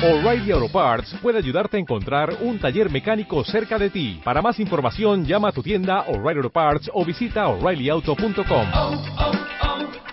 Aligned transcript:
O'Reilly 0.00 0.52
Auto 0.52 0.68
Parts 0.68 1.12
puede 1.20 1.38
ayudarte 1.38 1.76
a 1.76 1.80
encontrar 1.80 2.32
un 2.42 2.60
taller 2.60 2.88
mecánico 2.88 3.42
cerca 3.42 3.76
de 3.80 3.90
ti. 3.90 4.20
Para 4.22 4.40
más 4.40 4.60
información, 4.60 5.24
llama 5.24 5.48
a 5.48 5.52
tu 5.52 5.60
tienda 5.60 6.02
O'Reilly 6.02 6.36
Auto 6.38 6.50
Parts 6.50 6.88
o 6.94 7.04
visita 7.04 7.48
oreillyauto.com. 7.48 8.68
oh, 8.74 9.02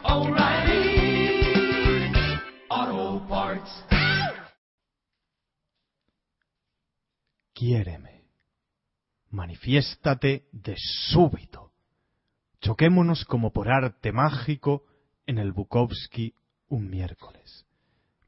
oh, 0.03 0.21
O'Reilly 0.21 1.21
Auto 2.67 3.27
Parts. 3.27 3.85
Quiéreme. 7.53 8.23
Manifiéstate 9.29 10.47
de 10.51 10.73
súbito. 10.77 11.73
Choquémonos 12.59 13.23
como 13.25 13.53
por 13.53 13.69
arte 13.69 14.11
mágico 14.11 14.83
en 15.27 15.37
el 15.37 15.51
Bukowski 15.51 16.33
un 16.69 16.89
miércoles. 16.89 17.64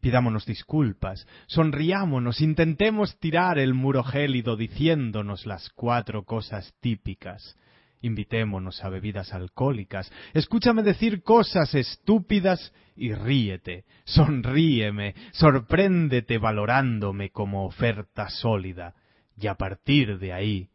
Pidámonos 0.07 0.45
disculpas, 0.45 1.27
sonriámonos, 1.47 2.39
intentemos 2.39 3.19
tirar 3.19 3.59
el 3.59 3.73
muro 3.73 4.05
gélido 4.05 4.55
diciéndonos 4.55 5.45
las 5.45 5.69
cuatro 5.71 6.23
cosas 6.23 6.73
típicas. 6.79 7.57
Invitémonos 7.99 8.85
a 8.85 8.89
bebidas 8.89 9.33
alcohólicas, 9.33 10.09
escúchame 10.33 10.81
decir 10.81 11.23
cosas 11.23 11.75
estúpidas 11.75 12.71
y 12.95 13.13
ríete, 13.13 13.83
sonríeme, 14.05 15.13
sorpréndete 15.33 16.37
valorándome 16.37 17.31
como 17.31 17.65
oferta 17.65 18.29
sólida, 18.29 18.95
y 19.37 19.47
a 19.47 19.55
partir 19.55 20.19
de 20.19 20.31
ahí, 20.31 20.69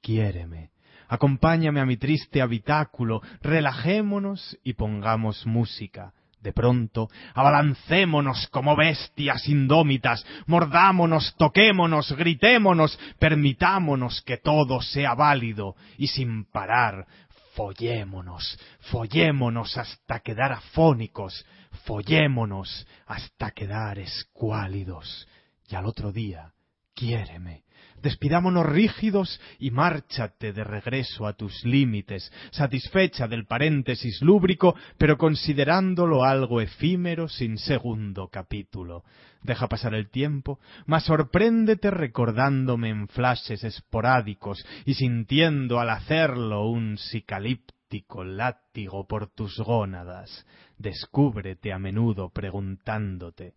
quiéreme. 0.00 0.70
Acompáñame 1.08 1.80
a 1.80 1.86
mi 1.86 1.96
triste 1.96 2.40
habitáculo, 2.40 3.20
relajémonos 3.42 4.56
y 4.62 4.74
pongamos 4.74 5.44
música. 5.44 6.12
De 6.40 6.52
pronto, 6.52 7.08
abalancémonos 7.34 8.46
como 8.48 8.76
bestias 8.76 9.48
indómitas, 9.48 10.24
mordámonos, 10.46 11.34
toquémonos, 11.36 12.12
gritémonos, 12.12 12.98
permitámonos 13.18 14.22
que 14.22 14.36
todo 14.36 14.80
sea 14.80 15.14
válido, 15.14 15.74
y 15.98 16.06
sin 16.08 16.44
parar, 16.44 17.06
follémonos, 17.54 18.58
follémonos 18.90 19.76
hasta 19.76 20.20
quedar 20.20 20.52
afónicos, 20.52 21.44
follémonos 21.84 22.86
hasta 23.06 23.50
quedar 23.50 23.98
escuálidos. 23.98 25.26
Y 25.68 25.74
al 25.74 25.86
otro 25.86 26.12
día, 26.12 26.52
quiéreme, 26.96 27.62
despidámonos 28.02 28.64
rígidos 28.64 29.38
y 29.58 29.70
márchate 29.70 30.52
de 30.54 30.64
regreso 30.64 31.26
a 31.26 31.34
tus 31.34 31.62
límites, 31.64 32.32
satisfecha 32.50 33.28
del 33.28 33.44
paréntesis 33.46 34.20
lúbrico, 34.22 34.74
pero 34.96 35.18
considerándolo 35.18 36.24
algo 36.24 36.60
efímero 36.60 37.28
sin 37.28 37.58
segundo 37.58 38.28
capítulo. 38.28 39.04
Deja 39.42 39.68
pasar 39.68 39.94
el 39.94 40.08
tiempo, 40.08 40.58
mas 40.86 41.04
sorpréndete 41.04 41.90
recordándome 41.90 42.88
en 42.88 43.08
flashes 43.08 43.62
esporádicos 43.62 44.64
y 44.86 44.94
sintiendo 44.94 45.78
al 45.78 45.90
hacerlo 45.90 46.68
un 46.68 46.96
psicalíptico 46.96 48.24
látigo 48.24 49.06
por 49.06 49.28
tus 49.28 49.58
gónadas. 49.58 50.46
Descúbrete 50.78 51.72
a 51.72 51.78
menudo 51.78 52.30
preguntándote 52.30 53.54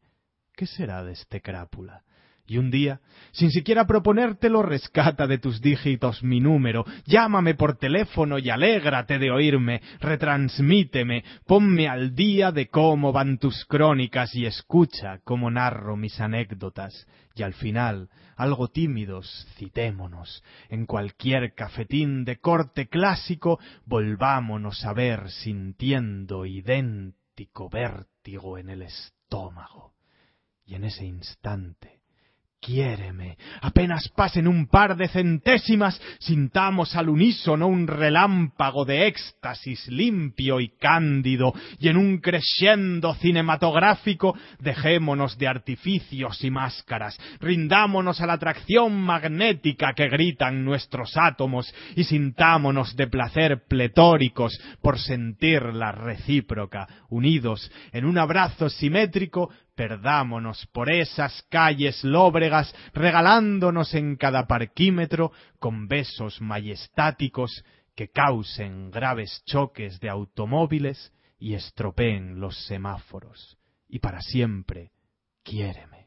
¿qué 0.56 0.68
será 0.68 1.06
de 1.06 1.14
este 1.14 1.42
crápula? 1.42 2.04
Y 2.50 2.58
un 2.58 2.72
día, 2.72 3.00
sin 3.32 3.52
siquiera 3.52 3.86
proponértelo, 3.86 4.64
rescata 4.64 5.28
de 5.28 5.38
tus 5.38 5.62
dígitos 5.62 6.24
mi 6.24 6.40
número, 6.40 6.84
llámame 7.06 7.54
por 7.54 7.78
teléfono 7.78 8.40
y 8.40 8.50
alégrate 8.50 9.20
de 9.20 9.30
oírme, 9.30 9.84
retransmíteme, 10.00 11.24
ponme 11.46 11.88
al 11.88 12.16
día 12.16 12.52
de 12.52 12.68
cómo 12.68 13.12
van 13.12 13.38
tus 13.38 13.66
crónicas 13.66 14.34
y 14.34 14.48
escucha 14.48 15.20
cómo 15.24 15.52
narro 15.52 15.96
mis 15.96 16.20
anécdotas. 16.20 17.06
Y 17.36 17.44
al 17.44 17.54
final, 17.54 18.10
algo 18.36 18.70
tímidos, 18.70 19.48
citémonos, 19.60 20.44
en 20.70 20.88
cualquier 20.88 21.54
cafetín 21.54 22.26
de 22.26 22.38
corte 22.38 22.88
clásico, 22.88 23.60
volvámonos 23.86 24.84
a 24.86 24.94
ver 24.94 25.30
sintiendo 25.30 26.48
idéntico 26.48 27.70
vértigo 27.70 28.58
en 28.58 28.70
el 28.70 28.82
estómago. 28.82 29.94
Y 30.66 30.74
en 30.74 30.86
ese 30.86 31.06
instante, 31.06 31.99
Quiéreme. 32.62 33.38
Apenas 33.62 34.10
pasen 34.10 34.46
un 34.46 34.68
par 34.68 34.98
de 34.98 35.08
centésimas, 35.08 36.00
sintamos 36.20 36.94
al 36.94 37.08
unísono 37.08 37.68
un 37.68 37.88
relámpago 37.88 38.84
de 38.84 39.08
éxtasis 39.08 39.88
limpio 39.88 40.60
y 40.60 40.68
cándido, 40.78 41.54
y 41.80 41.88
en 41.88 41.96
un 41.96 42.18
crescendo 42.18 43.16
cinematográfico 43.16 44.38
dejémonos 44.60 45.38
de 45.38 45.48
artificios 45.48 46.44
y 46.44 46.52
máscaras, 46.52 47.18
rindámonos 47.40 48.20
a 48.20 48.26
la 48.26 48.34
atracción 48.34 48.94
magnética 48.94 49.94
que 49.94 50.10
gritan 50.10 50.66
nuestros 50.66 51.16
átomos, 51.16 51.74
y 51.96 52.04
sintámonos 52.04 52.94
de 52.98 53.08
placer 53.08 53.64
pletóricos 53.70 54.60
por 54.82 55.00
sentir 55.00 55.64
la 55.64 55.94
recíproca, 55.94 56.88
unidos 57.10 57.72
en 57.94 58.04
un 58.04 58.18
abrazo 58.18 58.68
simétrico 58.68 59.50
perdámonos 59.80 60.66
por 60.74 60.92
esas 60.92 61.42
calles 61.44 62.04
lóbregas, 62.04 62.76
regalándonos 62.94 63.94
en 63.94 64.18
cada 64.18 64.46
parquímetro 64.46 65.32
con 65.58 65.88
besos 65.88 66.42
majestáticos 66.42 67.64
que 67.96 68.10
causen 68.10 68.92
graves 68.92 69.42
choques 69.46 70.02
de 70.02 70.10
automóviles 70.10 71.14
y 71.40 71.54
estropeen 71.54 72.42
los 72.42 72.62
semáforos. 72.66 73.58
Y 73.88 74.00
para 74.00 74.20
siempre, 74.20 74.92
quiéreme. 75.44 75.99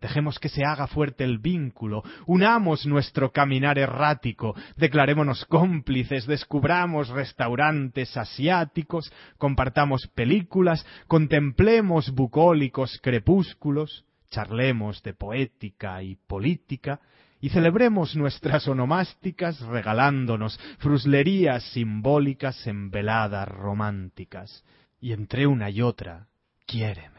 Dejemos 0.00 0.38
que 0.38 0.48
se 0.48 0.64
haga 0.64 0.86
fuerte 0.86 1.24
el 1.24 1.38
vínculo, 1.38 2.04
unamos 2.26 2.86
nuestro 2.86 3.32
caminar 3.32 3.78
errático, 3.78 4.54
declarémonos 4.76 5.44
cómplices, 5.46 6.26
descubramos 6.26 7.08
restaurantes 7.08 8.16
asiáticos, 8.16 9.12
compartamos 9.38 10.06
películas, 10.14 10.86
contemplemos 11.08 12.12
bucólicos 12.12 13.00
crepúsculos, 13.02 14.04
charlemos 14.30 15.02
de 15.02 15.14
poética 15.14 16.00
y 16.02 16.14
política, 16.14 17.00
y 17.40 17.50
celebremos 17.50 18.16
nuestras 18.16 18.66
onomásticas 18.68 19.60
regalándonos 19.60 20.58
fruslerías 20.78 21.62
simbólicas 21.72 22.66
en 22.66 22.90
veladas 22.90 23.48
románticas. 23.48 24.64
Y 25.00 25.12
entre 25.12 25.46
una 25.46 25.70
y 25.70 25.82
otra, 25.82 26.26
quiéreme. 26.66 27.17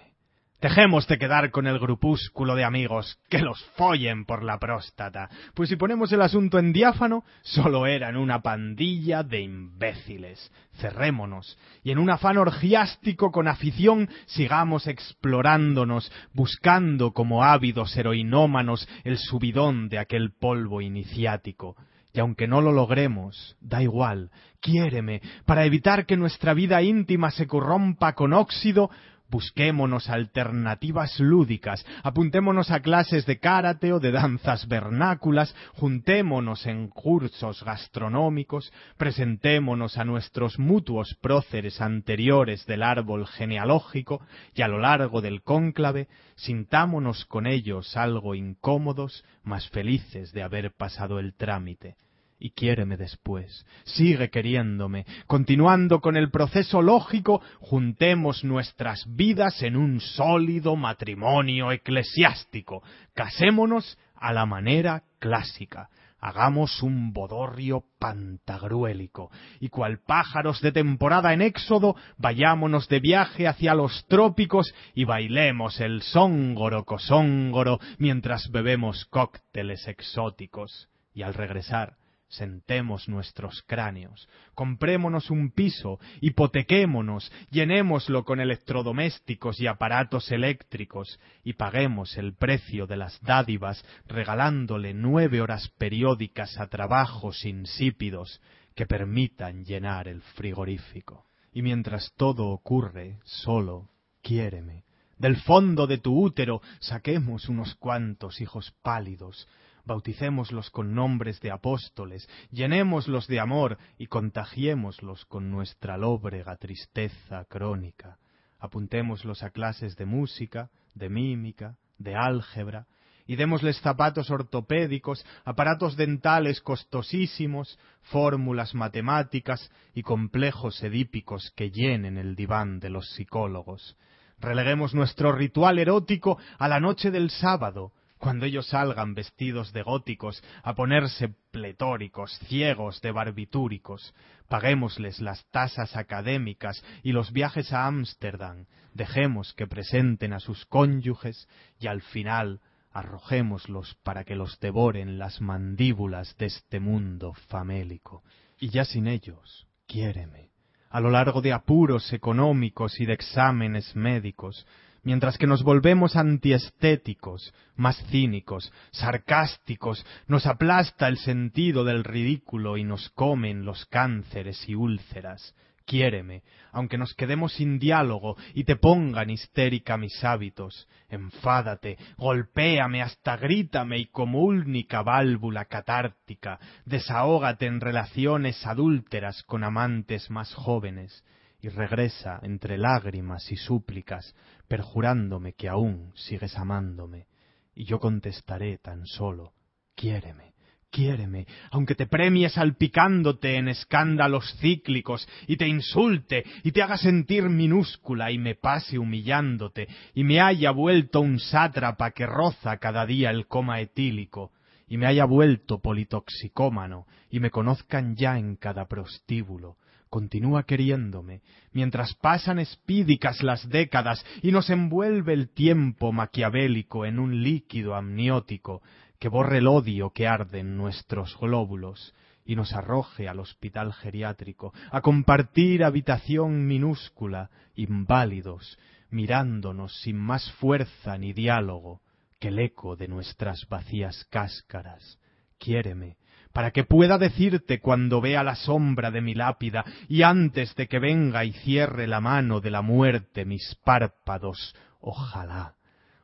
Dejemos 0.62 1.08
de 1.08 1.18
quedar 1.18 1.52
con 1.52 1.68
el 1.68 1.80
grupúsculo 1.80 2.54
de 2.54 2.66
amigos, 2.66 3.18
que 3.30 3.40
los 3.40 3.64
follen 3.78 4.26
por 4.26 4.44
la 4.44 4.60
próstata, 4.60 5.30
pues 5.54 5.70
si 5.70 5.78
ponemos 5.78 6.12
el 6.12 6.22
asunto 6.22 6.60
en 6.60 6.74
diáfano, 6.74 7.24
solo 7.44 7.88
eran 7.88 8.18
una 8.18 8.42
pandilla 8.42 9.24
de 9.24 9.40
imbéciles. 9.40 10.52
Cerrémonos, 10.82 11.58
y 11.82 11.92
en 11.92 11.98
un 11.98 12.10
afán 12.10 12.38
orgiástico 12.38 13.32
con 13.32 13.48
afición 13.48 14.10
sigamos 14.26 14.88
explorándonos, 14.88 16.12
buscando 16.34 17.14
como 17.14 17.42
ávidos 17.46 17.96
heroinómanos 17.96 18.86
el 19.06 19.18
subidón 19.18 19.88
de 19.88 20.00
aquel 20.00 20.34
polvo 20.38 20.82
iniciático. 20.82 21.78
Y 22.12 22.20
aunque 22.20 22.48
no 22.48 22.60
lo 22.60 22.74
logremos, 22.74 23.56
da 23.62 23.82
igual, 23.82 24.30
quiéreme, 24.60 25.22
para 25.46 25.64
evitar 25.64 26.06
que 26.06 26.18
nuestra 26.18 26.54
vida 26.54 26.82
íntima 26.82 27.32
se 27.32 27.48
corrompa 27.48 28.14
con 28.14 28.34
óxido, 28.34 28.90
Busquémonos 29.30 30.10
alternativas 30.10 31.20
lúdicas, 31.20 31.86
apuntémonos 32.04 32.72
a 32.72 32.80
clases 32.82 33.28
de 33.28 33.40
karate 33.40 33.94
o 33.94 34.00
de 34.00 34.12
danzas 34.12 34.68
vernáculas, 34.68 35.56
juntémonos 35.76 36.66
en 36.66 36.88
cursos 36.88 37.64
gastronómicos, 37.64 38.74
presentémonos 38.98 39.98
a 39.98 40.04
nuestros 40.04 40.58
mutuos 40.58 41.14
próceres 41.22 41.80
anteriores 41.80 42.66
del 42.66 42.82
árbol 42.82 43.28
genealógico 43.28 44.22
y 44.56 44.64
a 44.64 44.68
lo 44.68 44.80
largo 44.80 45.22
del 45.22 45.44
cónclave. 45.44 46.08
Sintámonos 46.36 47.26
con 47.26 47.46
ellos 47.46 47.96
algo 47.96 48.34
incómodos, 48.34 49.24
mas 49.44 49.70
felices 49.70 50.34
de 50.34 50.42
haber 50.42 50.72
pasado 50.72 51.20
el 51.20 51.36
trámite 51.36 51.96
y 52.40 52.52
quiéreme 52.52 52.96
después. 52.98 53.66
Sigue 53.84 54.30
queriéndome. 54.30 55.06
Continuando 55.28 56.00
con 56.00 56.16
el 56.16 56.32
proceso 56.32 56.82
lógico, 56.82 57.42
juntemos 57.60 58.44
nuestras 58.44 59.06
vidas 59.16 59.62
en 59.62 59.76
un 59.76 60.00
sólido 60.00 60.76
matrimonio 60.76 61.72
eclesiástico. 61.72 62.82
Casémonos 63.14 63.98
a 64.16 64.32
la 64.34 64.46
manera 64.46 65.04
clásica. 65.20 65.90
Hagamos 66.22 66.84
un 66.84 67.14
bodorrio 67.14 67.86
pantagruélico, 67.98 69.32
y 69.62 69.70
cual 69.70 70.00
pájaros 70.06 70.60
de 70.60 70.74
temporada 70.74 71.34
en 71.34 71.42
éxodo, 71.42 71.96
vayámonos 72.18 72.90
de 72.90 73.00
viaje 73.00 73.48
hacia 73.48 73.74
los 73.74 74.06
trópicos 74.08 74.74
y 74.94 75.06
bailemos 75.06 75.80
el 75.80 76.02
sóngoro 76.02 76.84
cosóngoro 76.84 77.80
mientras 78.00 78.52
bebemos 78.52 79.06
cócteles 79.06 79.88
exóticos. 79.88 80.90
Y 81.14 81.22
al 81.22 81.34
regresar, 81.34 81.96
Sentemos 82.30 83.10
nuestros 83.10 83.64
cráneos, 83.64 84.30
comprémonos 84.54 85.32
un 85.32 85.50
piso, 85.50 86.00
hipotequémonos, 86.22 87.32
llenémoslo 87.50 88.24
con 88.24 88.40
electrodomésticos 88.40 89.60
y 89.60 89.66
aparatos 89.66 90.32
eléctricos, 90.32 91.20
y 91.44 91.54
paguemos 91.54 92.18
el 92.18 92.36
precio 92.36 92.86
de 92.86 92.98
las 92.98 93.20
dádivas 93.22 93.84
regalándole 94.06 94.94
nueve 94.94 95.42
horas 95.42 95.70
periódicas 95.80 96.60
a 96.60 96.68
trabajos 96.68 97.46
insípidos 97.46 98.40
que 98.76 98.86
permitan 98.86 99.66
llenar 99.66 100.08
el 100.08 100.22
frigorífico. 100.22 101.26
Y 101.52 101.64
mientras 101.64 102.14
todo 102.16 102.50
ocurre, 102.50 103.18
solo, 103.24 103.90
quiéreme. 104.22 104.84
Del 105.18 105.36
fondo 105.36 105.88
de 105.88 105.98
tu 105.98 106.18
útero 106.18 106.62
saquemos 106.80 107.50
unos 107.50 107.74
cuantos 107.76 108.40
hijos 108.40 108.72
pálidos, 108.84 109.48
bauticémoslos 109.90 110.70
con 110.70 110.94
nombres 110.94 111.42
de 111.42 111.52
apóstoles, 111.52 112.30
llenémoslos 112.52 113.28
de 113.28 113.40
amor 113.40 113.78
y 113.98 114.06
contagiémoslos 114.06 115.26
con 115.26 115.50
nuestra 115.50 115.98
lóbrega 115.98 116.56
tristeza 116.58 117.44
crónica. 117.46 118.20
Apuntémoslos 118.60 119.42
a 119.42 119.50
clases 119.50 119.96
de 119.96 120.06
música, 120.06 120.70
de 120.94 121.10
mímica, 121.10 121.76
de 121.98 122.16
álgebra, 122.16 122.86
y 123.26 123.36
démosles 123.36 123.80
zapatos 123.82 124.30
ortopédicos, 124.32 125.26
aparatos 125.44 125.96
dentales 125.96 126.62
costosísimos, 126.62 127.78
fórmulas 128.02 128.74
matemáticas 128.74 129.72
y 129.94 130.04
complejos 130.04 130.82
edípicos 130.84 131.52
que 131.56 131.72
llenen 131.72 132.18
el 132.18 132.36
diván 132.36 132.80
de 132.80 132.90
los 132.90 133.08
psicólogos. 133.14 133.98
Releguemos 134.40 134.94
nuestro 134.94 135.32
ritual 135.32 135.80
erótico 135.80 136.38
a 136.58 136.68
la 136.68 136.80
noche 136.80 137.12
del 137.12 137.30
sábado, 137.30 137.92
cuando 138.20 138.46
ellos 138.46 138.68
salgan 138.68 139.16
vestidos 139.16 139.72
de 139.72 139.82
góticos 139.82 140.44
a 140.62 140.76
ponerse 140.76 141.34
pletóricos, 141.52 142.38
ciegos 142.48 143.02
de 143.02 143.12
barbitúricos, 143.12 144.14
paguémosles 144.50 145.22
las 145.22 145.46
tasas 145.52 145.96
académicas 145.96 146.84
y 147.02 147.14
los 147.14 147.32
viajes 147.32 147.72
a 147.72 147.88
Ámsterdam, 147.88 148.66
dejemos 148.94 149.54
que 149.54 149.68
presenten 149.68 150.34
a 150.34 150.42
sus 150.42 150.66
cónyuges 150.66 151.48
y 151.80 151.88
al 151.88 152.02
final 152.02 152.60
arrojémoslos 152.92 153.96
para 154.04 154.26
que 154.26 154.36
los 154.36 154.60
devoren 154.60 155.18
las 155.18 155.40
mandíbulas 155.40 156.36
de 156.38 156.48
este 156.48 156.82
mundo 156.82 157.34
famélico. 157.48 158.24
Y 158.60 158.70
ya 158.70 158.84
sin 158.84 159.08
ellos, 159.08 159.68
quiéreme, 159.88 160.50
a 160.90 161.00
lo 161.00 161.10
largo 161.10 161.42
de 161.42 161.54
apuros 161.54 162.12
económicos 162.12 163.00
y 163.00 163.06
de 163.06 163.14
exámenes 163.14 163.96
médicos, 163.96 164.66
mientras 165.04 165.38
que 165.38 165.48
nos 165.48 165.64
volvemos 165.64 166.16
antiestéticos, 166.16 167.54
más 167.76 167.98
cínicos, 168.10 168.72
sarcásticos, 168.92 170.06
nos 170.28 170.46
aplasta 170.46 171.08
el 171.08 171.18
sentido 171.18 171.84
del 171.84 172.04
ridículo 172.04 172.78
y 172.78 172.84
nos 172.84 173.10
comen 173.10 173.66
los 173.66 173.86
cánceres 173.86 174.68
y 174.68 174.76
úlceras. 174.76 175.56
Quiéreme, 175.86 176.44
aunque 176.72 177.00
nos 177.00 177.16
quedemos 177.16 177.54
sin 177.54 177.80
diálogo 177.80 178.38
y 178.54 178.64
te 178.64 178.76
pongan 178.76 179.32
histérica 179.32 179.98
mis 179.98 180.24
hábitos. 180.24 180.88
Enfádate, 181.10 181.98
golpéame, 182.18 183.02
hasta 183.02 183.38
grítame 183.38 183.98
y 183.98 184.06
como 184.06 184.44
única 184.44 185.02
válvula 185.02 185.66
catártica, 185.66 186.60
desahógate 186.86 187.66
en 187.66 187.82
relaciones 187.82 188.68
adúlteras 188.68 189.42
con 189.44 189.64
amantes 189.64 190.30
más 190.30 190.54
jóvenes 190.54 191.24
y 191.62 191.70
regresa 191.70 192.40
entre 192.44 192.78
lágrimas 192.78 193.52
y 193.52 193.56
súplicas, 193.56 194.36
perjurándome 194.68 195.54
que 195.54 195.70
aún 195.70 196.12
sigues 196.16 196.58
amándome, 196.58 197.28
y 197.76 197.86
yo 197.86 198.00
contestaré 198.00 198.78
tan 198.78 199.06
solo 199.06 199.54
quiéreme, 200.00 200.54
quiéreme, 200.90 201.46
aunque 201.72 201.94
te 201.94 202.08
premie 202.08 202.50
salpicándote 202.50 203.58
en 203.58 203.68
escándalos 203.68 204.56
cíclicos, 204.62 205.28
y 205.46 205.58
te 205.58 205.68
insulte, 205.68 206.46
y 206.64 206.72
te 206.72 206.82
haga 206.82 206.98
sentir 206.98 207.44
minúscula, 207.50 208.32
y 208.32 208.38
me 208.38 208.56
pase 208.56 208.98
humillándote, 208.98 209.90
y 210.14 210.24
me 210.24 210.40
haya 210.40 210.72
vuelto 210.72 211.20
un 211.20 211.40
sátrapa 211.40 212.12
que 212.12 212.26
roza 212.26 212.78
cada 212.78 213.06
día 213.06 213.30
el 213.30 213.48
coma 213.48 213.82
etílico, 213.82 214.54
y 214.88 214.98
me 214.98 215.06
haya 215.06 215.26
vuelto 215.26 215.80
politoxicómano, 215.82 217.06
y 217.30 217.42
me 217.42 217.52
conozcan 217.52 218.16
ya 218.16 218.38
en 218.38 218.56
cada 218.56 218.88
prostíbulo, 218.88 219.76
continúa 220.10 220.64
queriéndome, 220.64 221.42
mientras 221.72 222.16
pasan 222.16 222.60
espídicas 222.60 223.44
las 223.44 223.68
décadas 223.70 224.26
y 224.42 224.52
nos 224.52 224.70
envuelve 224.70 225.34
el 225.34 225.50
tiempo 225.50 226.12
maquiavélico 226.12 227.06
en 227.06 227.20
un 227.20 227.44
líquido 227.44 227.96
amniótico 227.96 228.82
que 229.20 229.30
borre 229.30 229.60
el 229.60 229.68
odio 229.68 230.12
que 230.12 230.28
arde 230.28 230.60
en 230.60 230.78
nuestros 230.78 231.38
glóbulos 231.40 232.14
y 232.46 232.56
nos 232.56 232.74
arroje 232.74 233.28
al 233.28 233.40
hospital 233.40 233.94
geriátrico 233.94 234.74
a 234.92 235.02
compartir 235.02 235.84
habitación 235.84 236.66
minúscula, 236.66 237.52
inválidos, 237.76 238.80
mirándonos 239.12 240.02
sin 240.02 240.18
más 240.18 240.52
fuerza 240.54 241.18
ni 241.18 241.34
diálogo 241.34 242.02
que 242.40 242.48
el 242.48 242.60
eco 242.60 242.96
de 242.96 243.08
nuestras 243.08 243.68
vacías 243.70 244.26
cáscaras. 244.32 245.20
Quiéreme, 245.60 246.18
para 246.54 246.72
que 246.72 246.84
pueda 246.84 247.18
decirte 247.18 247.80
cuando 247.80 248.22
vea 248.22 248.44
la 248.44 248.56
sombra 248.56 249.12
de 249.12 249.22
mi 249.22 249.36
lápida 249.36 249.86
y 250.08 250.24
antes 250.24 250.76
de 250.76 250.88
que 250.88 251.00
venga 251.00 251.46
y 251.46 251.54
cierre 251.54 252.08
la 252.08 252.22
mano 252.22 252.60
de 252.60 252.72
la 252.72 252.82
muerte 252.82 253.46
mis 253.46 253.76
párpados, 253.84 254.76
ojalá, 255.00 255.76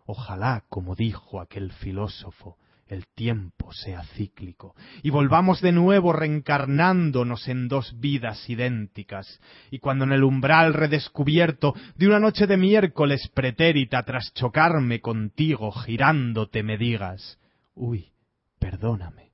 ojalá, 0.06 0.64
como 0.70 0.96
dijo 0.96 1.40
aquel 1.40 1.72
filósofo, 1.72 2.58
el 2.88 3.08
tiempo 3.08 3.72
sea 3.74 4.04
cíclico, 4.16 4.76
y 5.02 5.10
volvamos 5.10 5.60
de 5.62 5.72
nuevo 5.72 6.14
reencarnándonos 6.14 7.48
en 7.48 7.68
dos 7.68 8.00
vidas 8.00 8.48
idénticas, 8.48 9.40
y 9.72 9.80
cuando 9.80 10.06
en 10.06 10.12
el 10.12 10.24
umbral 10.24 10.74
redescubierto 10.74 11.74
de 11.96 12.08
una 12.08 12.20
noche 12.20 12.46
de 12.46 12.58
miércoles 12.58 13.28
pretérita 13.34 14.04
tras 14.04 14.34
chocarme 14.34 15.02
contigo 15.02 15.72
girándote 15.72 16.62
me 16.62 16.78
digas, 16.78 17.40
uy, 17.74 18.12
perdóname, 18.60 19.25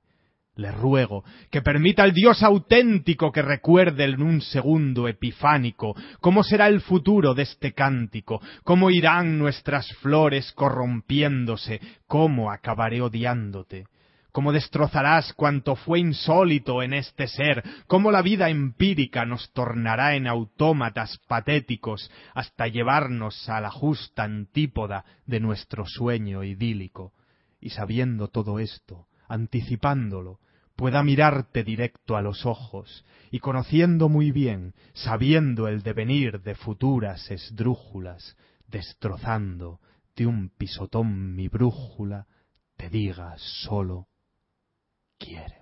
le 0.56 0.70
ruego 0.70 1.24
que 1.50 1.62
permita 1.62 2.02
al 2.02 2.12
Dios 2.12 2.42
auténtico 2.42 3.32
que 3.32 3.42
recuerde 3.42 4.04
en 4.04 4.22
un 4.22 4.42
segundo 4.42 5.08
epifánico 5.08 5.94
cómo 6.20 6.42
será 6.42 6.68
el 6.68 6.80
futuro 6.80 7.34
de 7.34 7.44
este 7.44 7.72
cántico, 7.72 8.40
cómo 8.64 8.90
irán 8.90 9.38
nuestras 9.38 9.90
flores 9.96 10.52
corrompiéndose, 10.52 11.80
cómo 12.06 12.50
acabaré 12.50 13.00
odiándote, 13.00 13.86
cómo 14.30 14.52
destrozarás 14.52 15.32
cuanto 15.32 15.74
fue 15.74 16.00
insólito 16.00 16.82
en 16.82 16.94
este 16.94 17.28
ser, 17.28 17.62
cómo 17.86 18.10
la 18.10 18.20
vida 18.20 18.50
empírica 18.50 19.24
nos 19.24 19.52
tornará 19.52 20.16
en 20.16 20.26
autómatas 20.26 21.18
patéticos 21.28 22.10
hasta 22.34 22.66
llevarnos 22.66 23.48
a 23.48 23.60
la 23.60 23.70
justa 23.70 24.24
antípoda 24.24 25.04
de 25.26 25.40
nuestro 25.40 25.86
sueño 25.86 26.44
idílico. 26.44 27.12
Y 27.60 27.70
sabiendo 27.70 28.28
todo 28.28 28.58
esto, 28.58 29.06
anticipándolo, 29.32 30.40
pueda 30.76 31.02
mirarte 31.02 31.64
directo 31.64 32.16
a 32.16 32.22
los 32.22 32.44
ojos, 32.44 33.04
y 33.30 33.38
conociendo 33.38 34.08
muy 34.08 34.30
bien, 34.30 34.74
sabiendo 34.92 35.68
el 35.68 35.82
devenir 35.82 36.42
de 36.42 36.54
futuras 36.54 37.30
esdrújulas, 37.30 38.36
destrozando 38.68 39.80
de 40.16 40.26
un 40.26 40.50
pisotón 40.50 41.34
mi 41.34 41.48
brújula, 41.48 42.26
te 42.76 42.90
diga 42.90 43.34
solo 43.38 44.08
quiéreme. 45.18 45.61